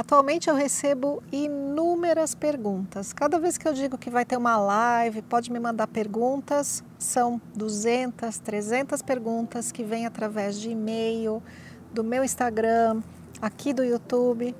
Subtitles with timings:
[0.00, 3.12] Atualmente eu recebo inúmeras perguntas.
[3.12, 7.38] Cada vez que eu digo que vai ter uma live, pode me mandar perguntas, são
[7.54, 11.42] 200, 300 perguntas que vêm através de e-mail,
[11.92, 13.02] do meu Instagram,
[13.42, 14.56] aqui do YouTube,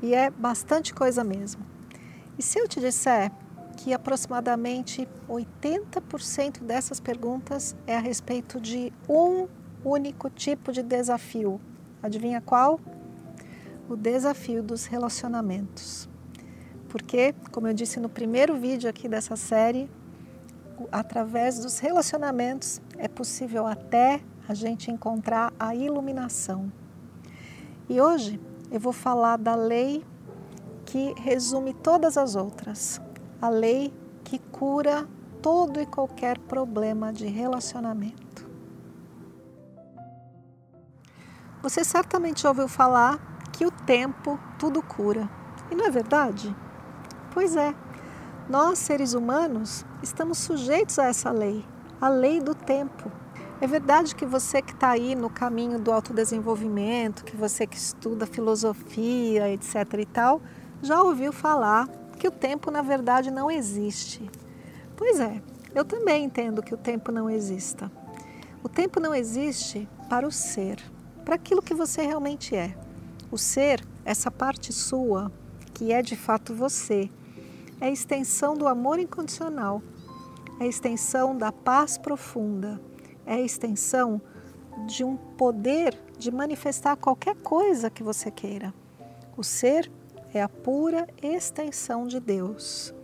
[0.00, 1.60] e é bastante coisa mesmo.
[2.38, 3.30] E se eu te disser
[3.76, 9.48] que aproximadamente 80% dessas perguntas é a respeito de um
[9.84, 11.60] único tipo de desafio,
[12.02, 12.80] adivinha qual?
[13.88, 16.08] O desafio dos relacionamentos.
[16.88, 19.90] Porque, como eu disse no primeiro vídeo aqui dessa série,
[20.92, 26.72] através dos relacionamentos é possível até a gente encontrar a iluminação.
[27.88, 28.40] E hoje
[28.70, 30.04] eu vou falar da lei
[30.86, 33.00] que resume todas as outras,
[33.40, 33.92] a lei
[34.24, 35.06] que cura
[35.42, 38.48] todo e qualquer problema de relacionamento.
[41.62, 45.28] Você certamente ouviu falar que o tempo tudo cura.
[45.68, 46.54] E não é verdade?
[47.34, 47.74] Pois é,
[48.48, 51.64] nós seres humanos estamos sujeitos a essa lei,
[52.00, 53.10] a lei do tempo.
[53.60, 58.26] É verdade que você que está aí no caminho do autodesenvolvimento, que você que estuda
[58.26, 59.74] filosofia, etc.
[59.98, 60.40] e tal,
[60.80, 64.30] já ouviu falar que o tempo na verdade não existe.
[64.96, 65.42] Pois é,
[65.74, 67.90] eu também entendo que o tempo não exista.
[68.62, 70.80] O tempo não existe para o ser,
[71.24, 72.86] para aquilo que você realmente é.
[73.30, 75.30] O ser, essa parte sua,
[75.74, 77.10] que é de fato você,
[77.78, 79.82] é a extensão do amor incondicional,
[80.58, 82.80] é a extensão da paz profunda,
[83.26, 84.20] é a extensão
[84.86, 88.72] de um poder de manifestar qualquer coisa que você queira.
[89.36, 89.90] O ser
[90.32, 92.94] é a pura extensão de Deus.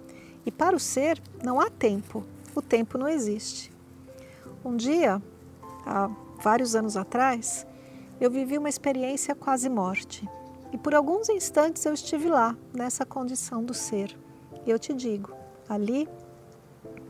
[0.46, 2.24] E para o ser não há tempo,
[2.54, 3.70] o tempo não existe.
[4.64, 5.22] Um dia,
[5.84, 6.10] há
[6.40, 7.66] vários anos atrás,
[8.20, 10.28] eu vivi uma experiência quase morte.
[10.72, 14.16] E por alguns instantes eu estive lá, nessa condição do ser.
[14.66, 15.32] E eu te digo,
[15.68, 16.08] ali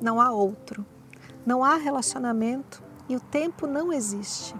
[0.00, 0.84] não há outro,
[1.46, 4.54] não há relacionamento e o tempo não existe.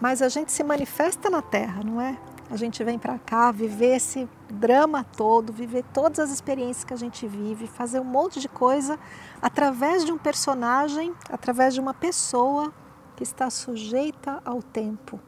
[0.00, 2.18] Mas a gente se manifesta na Terra, não é?
[2.48, 6.96] A gente vem para cá viver esse drama todo, viver todas as experiências que a
[6.96, 8.98] gente vive, fazer um monte de coisa
[9.42, 12.72] através de um personagem, através de uma pessoa
[13.16, 15.18] que está sujeita ao tempo.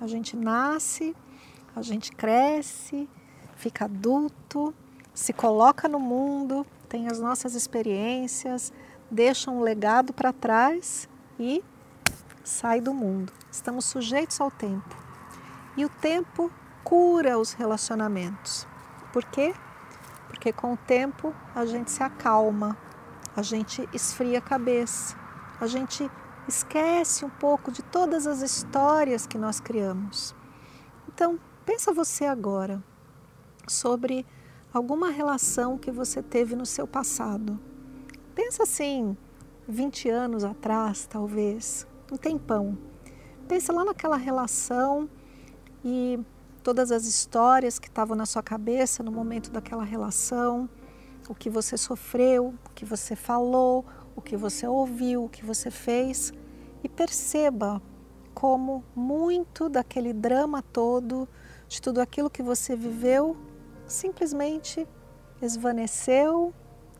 [0.00, 1.14] A gente nasce,
[1.76, 3.08] a gente cresce,
[3.56, 4.74] fica adulto,
[5.12, 8.72] se coloca no mundo, tem as nossas experiências,
[9.10, 11.62] deixa um legado para trás e
[12.42, 13.32] sai do mundo.
[13.50, 14.96] Estamos sujeitos ao tempo.
[15.76, 16.50] E o tempo
[16.82, 18.66] cura os relacionamentos.
[19.12, 19.54] Por quê?
[20.28, 22.76] Porque com o tempo a gente se acalma,
[23.36, 25.16] a gente esfria a cabeça,
[25.60, 26.10] a gente
[26.50, 30.34] esquece um pouco de todas as histórias que nós criamos.
[31.08, 32.82] Então, pensa você agora
[33.68, 34.26] sobre
[34.74, 37.58] alguma relação que você teve no seu passado.
[38.34, 39.16] Pensa assim,
[39.68, 42.76] 20 anos atrás, talvez, um tempão.
[43.46, 45.08] Pensa lá naquela relação
[45.84, 46.18] e
[46.64, 50.68] todas as histórias que estavam na sua cabeça no momento daquela relação,
[51.28, 53.84] o que você sofreu, o que você falou,
[54.16, 56.32] o que você ouviu, o que você fez
[56.82, 57.80] e perceba
[58.34, 61.28] como muito daquele drama todo,
[61.68, 63.36] de tudo aquilo que você viveu,
[63.86, 64.86] simplesmente
[65.42, 66.54] esvaneceu,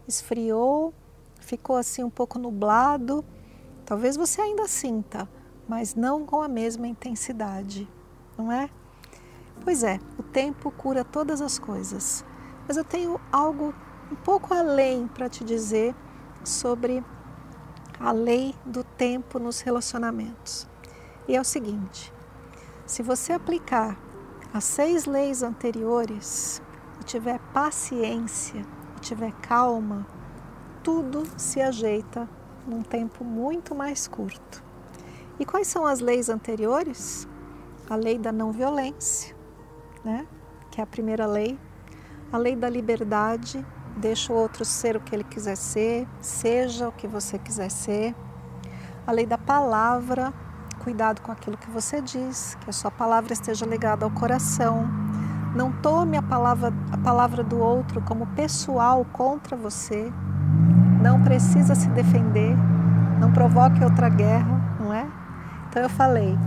[0.06, 0.92] esfriou,
[1.40, 3.24] ficou assim um pouco nublado.
[3.84, 5.28] Talvez você ainda sinta,
[5.68, 7.88] mas não com a mesma intensidade,
[8.36, 8.68] não é?
[9.62, 12.24] Pois é, o tempo cura todas as coisas.
[12.66, 13.74] Mas eu tenho algo
[14.10, 15.94] um pouco além para te dizer
[16.44, 17.04] sobre
[18.00, 20.66] a lei do tempo nos relacionamentos.
[21.28, 22.12] E é o seguinte:
[22.86, 23.98] se você aplicar
[24.52, 26.62] as seis leis anteriores
[27.00, 28.66] e tiver paciência
[28.96, 30.06] e tiver calma,
[30.82, 32.28] tudo se ajeita
[32.66, 34.64] num tempo muito mais curto.
[35.38, 37.28] E quais são as leis anteriores?
[37.88, 39.34] A lei da não violência,
[40.04, 40.26] né?
[40.70, 41.58] que é a primeira lei,
[42.32, 43.64] a lei da liberdade,
[44.00, 48.14] deixa o outro ser o que ele quiser ser, seja o que você quiser ser.
[49.06, 50.32] A lei da palavra,
[50.82, 54.88] cuidado com aquilo que você diz, que a sua palavra esteja ligada ao coração.
[55.54, 60.10] Não tome a palavra, a palavra do outro como pessoal contra você.
[61.02, 62.56] Não precisa se defender.
[63.20, 65.06] Não provoque outra guerra, não é?
[65.68, 66.38] Então eu falei,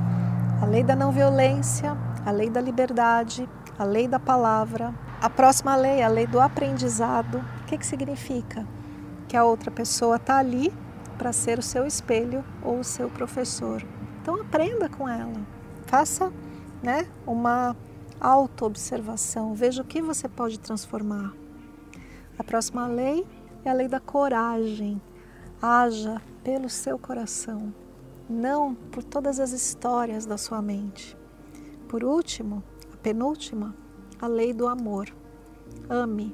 [0.61, 1.95] a lei da não violência,
[2.25, 3.47] a lei da liberdade,
[3.77, 4.93] a lei da palavra.
[5.21, 7.43] A próxima lei, a lei do aprendizado.
[7.61, 8.67] O que, que significa?
[9.27, 10.73] Que a outra pessoa está ali
[11.17, 13.85] para ser o seu espelho ou o seu professor.
[14.21, 15.41] Então aprenda com ela.
[15.85, 16.31] Faça
[16.81, 17.75] né, uma
[18.19, 19.53] autoobservação.
[19.53, 21.33] Veja o que você pode transformar.
[22.37, 23.25] A próxima lei
[23.63, 25.01] é a lei da coragem.
[25.61, 27.73] Haja pelo seu coração,
[28.29, 31.17] não por todas as histórias da sua mente.
[31.87, 32.61] Por último,
[33.03, 33.75] penúltima,
[34.19, 35.13] a lei do amor.
[35.89, 36.33] Ame,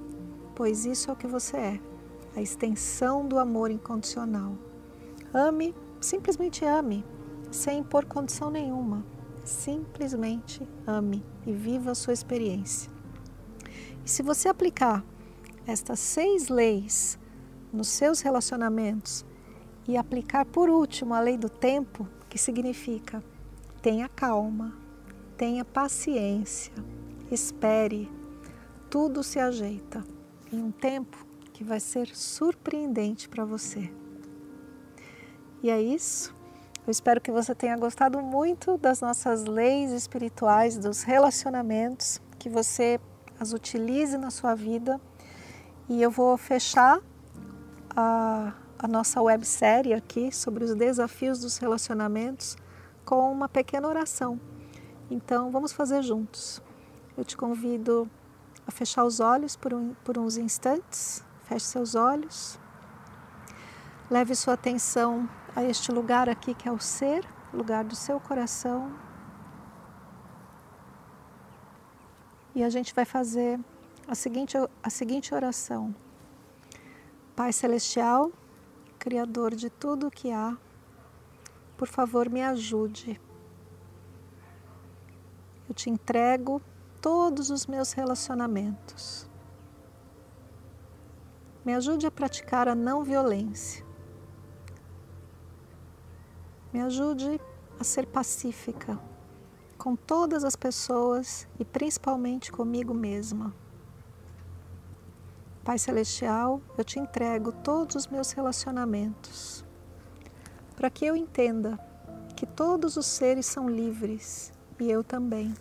[0.56, 1.80] pois isso é o que você é,
[2.36, 4.56] a extensão do amor incondicional.
[5.34, 7.04] Ame, simplesmente ame,
[7.52, 9.04] sem impor condição nenhuma.
[9.44, 12.92] Simplesmente ame e viva a sua experiência.
[14.06, 15.04] E se você aplicar
[15.66, 17.18] estas seis leis
[17.74, 19.26] nos seus relacionamentos
[19.88, 23.24] e aplicar por último a lei do tempo, que significa
[23.82, 24.74] tenha calma,
[25.40, 26.74] tenha paciência,
[27.32, 28.12] espere,
[28.90, 30.04] tudo se ajeita
[30.52, 33.90] em um tempo que vai ser surpreendente para você.
[35.64, 36.36] E é isso.
[36.86, 43.00] Eu espero que você tenha gostado muito das nossas leis espirituais, dos relacionamentos, que você
[43.40, 45.00] as utilize na sua vida.
[45.88, 47.00] E eu vou fechar
[47.96, 52.58] a, a nossa websérie aqui sobre os desafios dos relacionamentos
[53.06, 54.38] com uma pequena oração.
[55.10, 56.62] Então, vamos fazer juntos.
[57.18, 58.10] Eu te convido
[58.68, 61.24] a fechar os olhos por, um, por uns instantes.
[61.44, 62.60] Feche seus olhos.
[64.10, 68.94] Leve sua atenção a este lugar aqui que é o ser, lugar do seu coração.
[72.54, 73.60] E a gente vai fazer
[74.08, 75.96] a seguinte, a seguinte oração.
[77.36, 78.32] Pai Celestial,
[79.00, 80.58] Criador de tudo o que há,
[81.78, 83.20] por favor me ajude.
[85.70, 86.60] Eu te entrego
[87.00, 89.30] todos os meus relacionamentos.
[91.64, 93.86] Me ajude a praticar a não violência.
[96.74, 97.40] Me ajude
[97.80, 99.00] a ser pacífica
[99.78, 103.54] com todas as pessoas e principalmente comigo mesma.
[105.64, 109.64] Pai Celestial, eu te entrego todos os meus relacionamentos
[110.76, 111.78] para que eu entenda
[112.36, 115.54] que todos os seres são livres e eu também.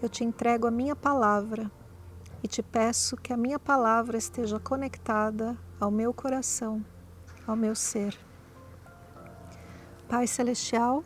[0.00, 1.70] Eu te entrego a minha palavra
[2.42, 6.84] e te peço que a minha palavra esteja conectada ao meu coração,
[7.46, 8.16] ao meu ser.
[10.08, 11.02] Pai Celestial,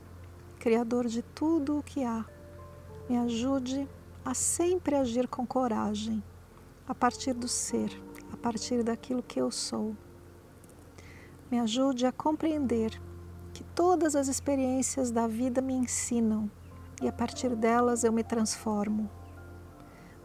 [0.58, 2.24] Criador de tudo o que há,
[3.08, 3.88] me ajude
[4.24, 6.22] a sempre agir com coragem,
[6.86, 7.90] a partir do ser,
[8.32, 9.96] a partir daquilo que eu sou.
[11.50, 13.00] Me ajude a compreender
[13.62, 16.50] que todas as experiências da vida me ensinam
[17.00, 19.08] e a partir delas eu me transformo.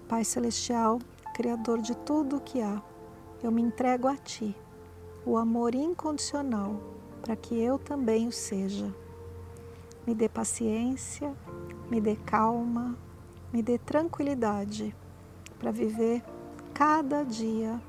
[0.08, 0.98] Pai Celestial,
[1.36, 2.82] Criador de tudo o que há,
[3.44, 4.58] eu me entrego a Ti,
[5.24, 6.82] o amor incondicional
[7.22, 8.92] para que eu também o seja.
[10.06, 11.32] Me dê paciência,
[11.92, 12.98] me dê calma,
[13.54, 14.96] me dê tranquilidade
[15.60, 16.24] para viver
[16.74, 17.80] cada dia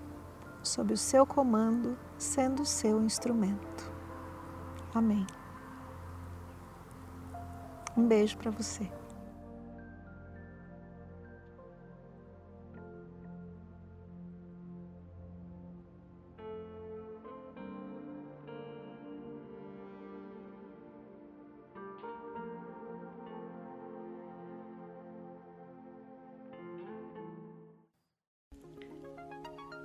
[0.62, 3.90] sob o seu comando, sendo o seu instrumento.
[4.94, 5.24] Amém.
[7.98, 8.88] Um beijo para você.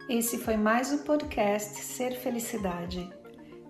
[0.08, 3.12] Esse foi mais o podcast Ser Felicidade.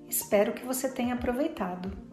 [0.09, 2.12] Espero que você tenha aproveitado.